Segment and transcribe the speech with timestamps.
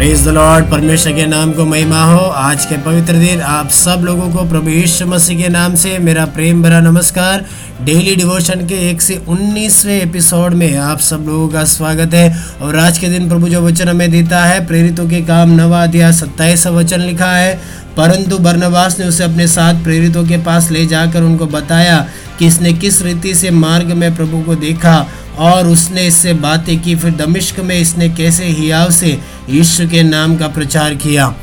[0.00, 4.02] Praise the Lord परमेश्वर के नाम को महिमा हो। आज के पवित्र दिन, आप सब
[4.04, 7.44] लोगों को प्रभु यीशु मसीह के नाम से मेरा प्रेम भरा नमस्कार।
[7.82, 12.76] डेली डिवोशन के एक से उन्नीसवें एपिसोड में आप सब लोगों का स्वागत है। और
[12.76, 16.66] आज के दिन प्रभु जो वचन हमें देता है, प्रेरितों के काम नवा अध्याय सत्ताईस
[16.66, 17.60] वचन लिखा है।
[17.96, 22.06] परंतु बर्नबास ने उसे अपने साथ प्रेरितों के पास ले जाकर उनको बताया
[22.38, 25.06] कि इसने किस रीति से मार्ग में प्रभु को देखा।
[25.40, 29.18] और उसने इससे बातें की। फिर दमिश्क में इसने कैसे हियाव से
[29.50, 31.34] यीशु के नाम का प्रचार किया?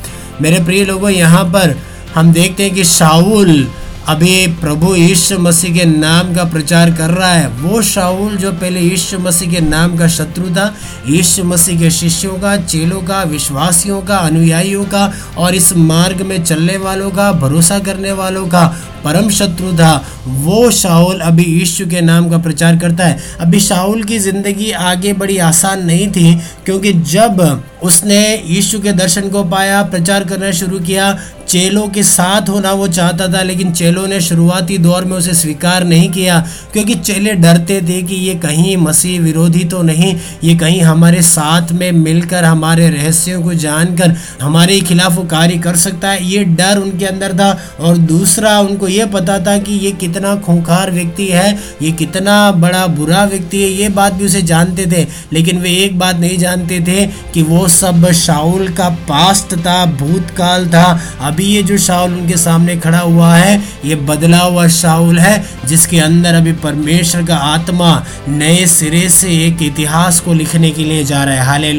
[0.41, 1.75] मेरे प्रिय लोगों, यहाँ पर
[2.15, 3.67] हम देखते हैं कि शाऊल
[4.07, 8.79] अभी प्रभु यीशु मसीह के नाम का प्रचार कर रहा है। वो शाऊल जो पहले
[8.79, 10.73] यीशु मसीह के नाम का शत्रु था,
[11.07, 16.43] यीशु मसीह के शिष्यों का, चेलों का, विश्वासियों का, अनुयायियों का और इस मार्ग में
[16.43, 18.65] चलने वालों का, भरोसा करने वालों का
[19.03, 19.95] परम शत्रु था।
[20.27, 25.13] वो शाहुल अभी यीशु के नाम का प्रचार करता है। अभी शाहुल की ज़िंदगी आगे
[25.13, 26.33] बड़ी आसान नहीं थी,
[26.65, 27.41] क्योंकि जब
[27.83, 32.87] उसने यीशु के दर्शन को पाया, प्रचार करना शुरू किया। चेलों के साथ होना वो
[32.87, 36.39] चाहता था, लेकिन चेलों ने शुरुआती दौर में उसे स्वीकार नहीं किया,
[36.73, 41.71] क्योंकि चेले डरते थे कि ये कहीं मसीह विरोधी तो नहीं, ये कहीं हमारे साथ
[41.71, 46.77] में मिलकर, हमारे रहस्यों को जानकर, हमारे खिलाफ वो कार्य कर सकता है। ये डर
[46.77, 51.47] उनके अंदर था, और दूसरा उनको ये पता था कि ये कितना खूंखार व्यक्ति है,
[51.81, 55.97] ये कितना बड़ा बुरा व्यक्ति है, ये बात भी उसे जानते थे, लेकिन वे एक
[55.99, 61.63] बात नहीं जानते थे कि वो सब शाउल का पास्ट था, भूतकाल था। अभी ये
[61.63, 66.51] जो शाउल उनके सामने खड़ा हुआ है, ये बदला हुआ शाउल है, जिसके अंदर अभी
[66.53, 71.45] परमेश्वर का आत्मा नए सिरे से एक इतिहास को लिखने के लिए जा रहा है।
[71.45, 71.73] हाले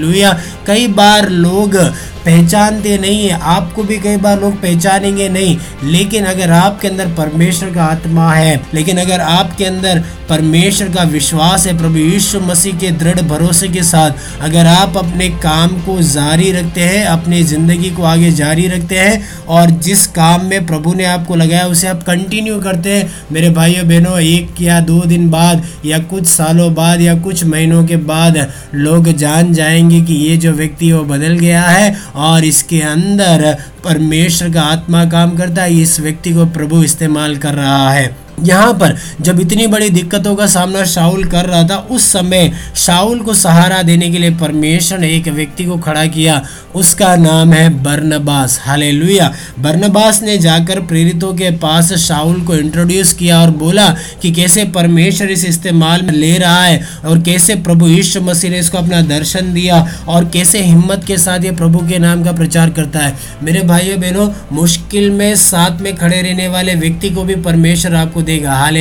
[0.66, 1.76] कई बार लोग
[2.28, 7.70] पहचानते नहीं है। आपको भी कई बार लोग पहचानेंगे नहीं। लेकिन अगर आपके अंदर परमेश्वर
[7.70, 12.90] का आत्मा है, लेकिन अगर आपके अंदर परमेश्वर का विश्वास है, प्रभु यीशु मसीह के
[12.90, 18.02] दृढ़ भरोसे के साथ, अगर आप अपने काम को जारी रखते हैं, अपनी ज़िंदगी को
[18.02, 22.60] आगे जारी रखते हैं, और जिस काम में प्रभु ने आपको लगाया, उसे आप कंटिन्यू
[22.60, 27.14] करते हैं, मेरे भाइयों, बहनों, एक या दो दिन बाद, या कुछ सालों बाद, या
[27.14, 31.96] कुछ महीनों के बाद, लोग जान जाएँगे कि ये जो व्यक्ति वो बदल गया है
[32.18, 37.54] और इसके अंदर परमेश्वर का आत्मा काम करता है। इस व्यक्ति को प्रभु इस्तेमाल कर
[37.54, 42.12] रहा है। यहाँ पर जब इतनी बड़ी दिक्कतों का सामना शाउल कर रहा था, उस
[42.12, 46.42] समय शाउल को सहारा देने के लिए परमेश्वर ने एक व्यक्ति को खड़ा किया।
[46.74, 48.92] उसका नाम है बर्नबास। हाले
[49.58, 53.88] बर्नबास ने जाकर प्रेरितों के पास शाउल को इंट्रोड्यूस किया और बोला
[54.22, 58.58] कि कैसे परमेश्वर इस इस्तेमाल में ले रहा है और कैसे प्रभु यीशु मसीह ने
[58.58, 62.70] इसको अपना दर्शन दिया और कैसे हिम्मत के साथ ये प्रभु के नाम का प्रचार
[62.70, 67.34] करता है। मेरे भाइयों बहनों मुश्किल में साथ में खड़े रहने वाले व्यक्ति को भी
[67.42, 68.76] परमेश्वर आपको देगा। हाल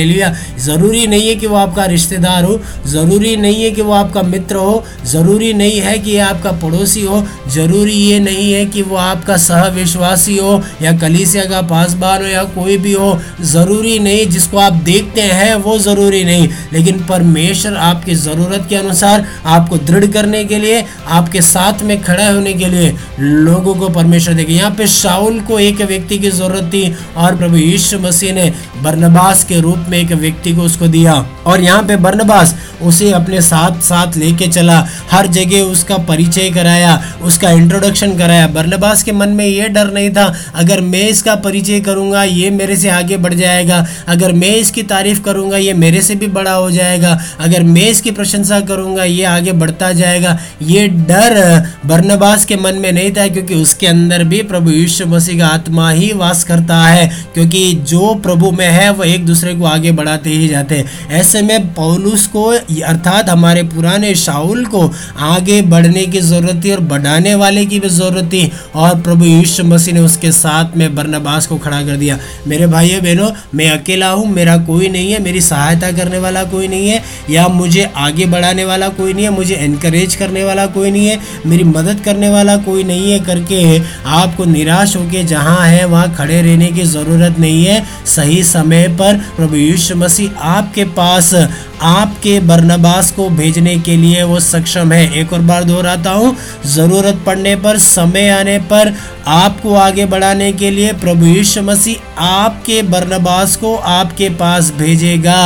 [0.58, 4.56] ज़रूरी नहीं है कि वो आपका रिश्तेदार हो, ज़रूरी नहीं है कि वो आपका मित्र
[4.56, 9.36] हो, ज़रूरी नहीं है कि आपका पड़ोसी हो, ज़रूरी ये नहीं है कि वो आपका
[9.36, 14.58] सह विश्वासी हो, या कलीसिया का पासबान हो, या कोई भी हो। ज़रूरी नहीं, जिसको
[14.58, 20.44] आप देखते हैं, वो ज़रूरी नहीं। लेकिन परमेश्वर आपकी ज़रूरत के अनुसार आपको दृढ़ करने
[20.44, 24.86] के लिए, आपके साथ में खड़ा होने के लिए लोगों को परमेश्वर देगा। यहाँ पे
[24.86, 26.84] शाउल को एक व्यक्ति की ज़रूरत थी,
[27.16, 31.14] और प्रभु यीशु मसीह ने बर्नबास बर्नबास के रूप में एक व्यक्ति को उसको दिया।
[31.46, 34.78] और यहाँ पे बर्नबास उसे अपने साथ साथ लेके चला।
[35.10, 40.10] हर जगह उसका परिचय कराया, उसका इंट्रोडक्शन कराया। बर्नबास के मन में ये डर नहीं
[40.10, 44.82] था, अगर मैं इसका परिचय करूँगा, ये मेरे से आगे बढ़ जाएगा। अगर मैं इसकी
[44.82, 49.24] तारीफ़ करूँगा, ये मेरे से भी बड़ा हो जाएगा। अगर मैं इसकी प्रशंसा करूँगा, ये
[49.24, 51.38] आगे बढ़ता जाएगा। ये डर
[51.86, 55.90] बर्नबास के मन में नहीं था, क्योंकि उसके अंदर भी प्रभु यीशु मसीह का आत्मा
[55.90, 60.30] ही वास करता है, क्योंकि जो प्रभु में है, वो एक दूसरे को आगे बढ़ाते
[60.30, 64.80] ही जाते हैं। ऐसे में पौलुस को अर्थात हमारे पुराने शाहुल को
[65.18, 69.64] आगे बढ़ने की ज़रूरत थी और बढ़ाने वाले की भी ज़रूरत थी और प्रभु यीशु
[69.64, 72.18] मसीह ने उसके साथ में बरनबास को खड़ा कर दिया।
[72.48, 76.68] मेरे भाइयों, बहनों, मैं अकेला हूँ, मेरा कोई नहीं है, मेरी सहायता करने वाला कोई
[76.68, 80.90] नहीं है, या मुझे आगे बढ़ाने वाला कोई नहीं है, मुझे इनक्रेज करने वाला कोई
[80.90, 85.84] नहीं है, मेरी मदद करने वाला कोई नहीं है, करके आपको निराश होकर जहाँ है,
[85.84, 91.34] वहाँ खड़े रहने की ज़रूरत नहीं है। सही समय पर प्रभु यीशु मसीह आपके पास,
[91.82, 97.22] आपके बरनबास को भेजने के लिए वो सक्षम है। एक और बार दोहराता हूँ, ज़रूरत
[97.26, 98.94] पड़ने पर, समय आने पर
[99.28, 105.40] आपको आगे बढ़ाने के लिए प्रभु यीशु मसीह आपके बरनबास को आपके पास भेजेगा।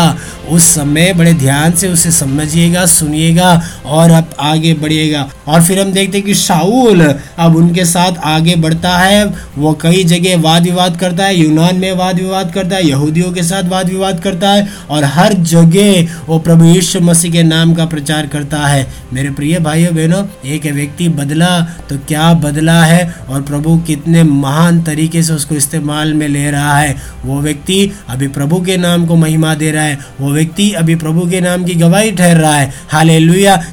[0.53, 5.93] उस समय बड़े ध्यान से उसे समझिएगा, सुनिएगा और अब आगे बढ़िएगा। और फिर हम
[5.93, 7.03] देखते हैं कि शाऊल
[7.39, 9.25] अब उनके साथ आगे बढ़ता है।
[9.59, 13.43] वो कई जगह वाद विवाद करता है, यूनान में वाद विवाद करता है, यहूदियों के
[13.43, 17.87] साथ वाद विवाद करता है और हर जगह वो प्रभु यीशु मसीह के नाम का
[17.87, 23.15] प्रचार करता है। मेरे प्रिय भाइयों, बहनों, एक व्यक्ति बदला तो क्या बदला है?
[23.29, 28.29] और प्रभु कितने महान तरीके से उसको इस्तेमाल में ले रहा है। वो व्यक्ति अभी
[28.29, 31.75] प्रभु के नाम को महिमा दे रहा है। वो व्यक्ति अभी प्रभु के नाम की
[31.75, 33.21] गवाही ठहर रहा है। हाले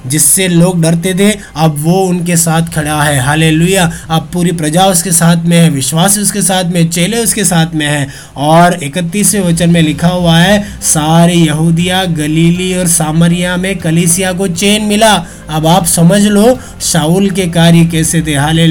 [0.08, 5.12] जिससे लोग डरते थे, अब वो उनके साथ खड़ा है। हाले अब पूरी प्रजा उसके
[5.12, 8.08] साथ में है, विश्वास उसके साथ में, चेले उसके साथ में है।
[8.38, 14.48] और इकतीसवें वचन में लिखा हुआ है, सारी यहूदिया, गलीली और सामरिया में कलिसिया को
[14.48, 18.68] चैन मिला। अब आप समझ लो शाउल के कार्य कैसे थे। हाले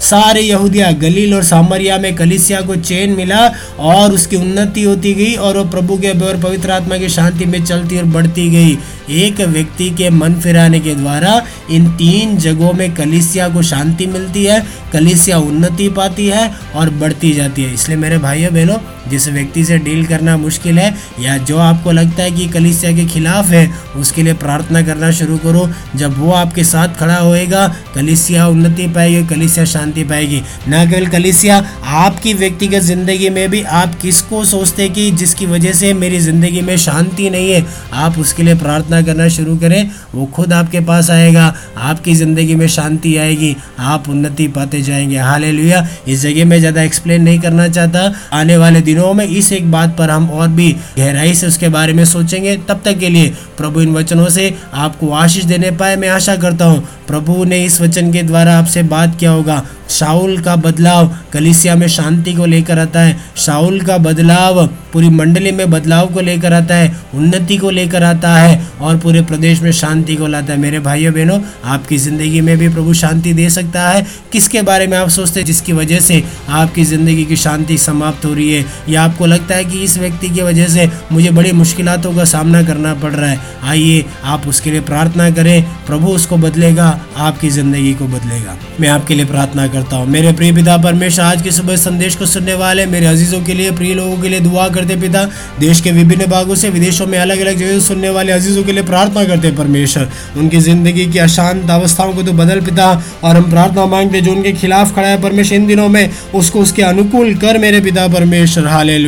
[0.00, 3.46] सारे यहूदिया गलील और सामरिया में कलिसिया को चैन मिला
[3.78, 7.64] और उसकी उन्नति होती गई और वो प्रभु के और पवित्र आत्मा की शांति में
[7.64, 8.78] चलती और बढ़ती गई।
[9.12, 11.40] एक व्यक्ति के मन फिराने के द्वारा
[11.70, 14.60] इन तीन जगहों में कलिसिया को शांति मिलती है,
[14.92, 18.78] कलिसिया उन्नति पाती है और बढ़ती जाती है। इसलिए मेरे भाइयों, बहनों,
[19.10, 23.04] जिस व्यक्ति से डील करना मुश्किल है या जो आपको लगता है कि कलिसिया के
[23.06, 23.66] खिलाफ है,
[23.96, 29.26] उसके लिए प्रार्थना करना शुरू करो। जब वो आपके साथ खड़ा होएगा, कलिसिया उन्नति पाएगी,
[29.26, 35.10] कलिसिया शांति पाएगी। ना केवल कलिसिया, आपकी व्यक्तिगत ज़िंदगी में भी आप किसको सोचते कि
[35.12, 39.56] जिसकी वजह से मेरी ज़िंदगी में शांति नहीं है, आप उसके लिए प्रार्थना करना शुरू
[39.56, 45.16] करें, वो खुद आपके पास आएगा, आपकी ज़िंदगी में शांति आएगी, आप उन्नति पाते जाएँगे।
[45.18, 49.70] हाल इस जगह में ज़्यादा एक्सप्लेन नहीं करना चाहता। आने वाले दिनों में इस एक
[49.72, 53.28] बात पर हम और भी गहराई से उसके बारे में सोचेंगे। तब तक के लिए
[53.58, 57.80] प्रभु इन वचनों से आपको आशीष देने पाए। मैं आशा करता हूँ, प्रभु ने इस
[57.80, 62.78] वचन के द्वारा आपसे बात किया होगा। शाउल का बदलाव कलिसिया में शांति को लेकर
[62.78, 67.70] आता है। शाउल का बदलाव पूरी मंडली में बदलाव को लेकर आता है, उन्नति को
[67.70, 71.98] लेकर आता है और पूरे प्रदेश में शांति को लाता है। मेरे भाइयों बहनों, आपकी
[71.98, 75.46] ज़िंदगी में भी प्रभु शांति दे सकता है। किसके बारे में आप सोचते हैं?
[75.46, 79.64] जिसकी वजह से आपकी ज़िंदगी की शांति समाप्त हो रही है। या आपको लगता है
[79.64, 83.40] कि इस व्यक्ति की वजह से मुझे बड़ी मुश्किलों का सामना करना पड़ रहा है?
[83.64, 89.14] आइए, आप उसके लिए प्रार्थना करें। प्रभु उसको बदलेगा, आपकी ज़िंदगी को बदलेगा। मैं आपके
[89.14, 92.84] लिए प्रार्थना करता हूँ। मेरे प्रिय पिता परमेश्वर, आज के सुबह संदेश को सुनने वाले
[92.86, 95.24] मेरे अजीज़ों के लिए, प्रिय लोगों के लिए दुआ करते पिता।
[95.60, 98.82] देश के विभिन्न भागों से, विदेशों में अलग अलग जगह सुनने वाले अजीज़ों के लिए
[98.82, 102.88] प्रार्थना करते परमेश्वर। उनकी ज़िंदगी की अशांत अवस्थाओं को तो बदल पिता,
[103.24, 106.82] और हम प्रार्थना मांगते जो उनके खिलाफ खड़ा है परमेश्वर, इन दिनों में उसको उसके
[106.82, 108.98] अनुकूल कर मेरे पिता परमेश्वर। हाले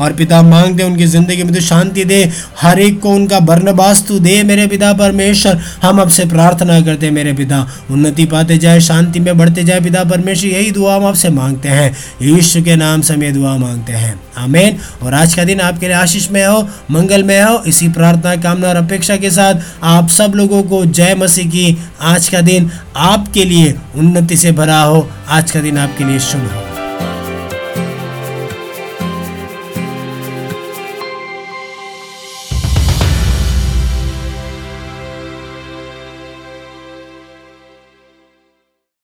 [0.00, 2.20] और पिता मांगते उनकी ज़िंदगी में तो शांति दे,
[2.60, 7.10] हर एक को उनका बर्नबास तू दे मेरे पिता परमेश्वर। हम अब से प्रार्थना करते
[7.10, 11.30] मेरे पिता। उन्नति पाते जाए, शांति में बढ़ते जाए पिता परमेश्वर यही दुआ हम आपसे
[11.30, 15.44] मांगते हैं। यीशु के नाम से हम ये दुआ मांगते हैं। आमेन। और आज का
[15.44, 19.30] दिन आपके लिए आशीष में हो मंगल में हो। इसी प्रार्थना, कामना और अपेक्षा के
[19.30, 24.52] साथ आप सब लोगों को जय मसीह की आज का दिन आपके लिए उन्नति से
[24.52, 26.69] भरा हो। आज का दिन आपके लिए शुभ हो।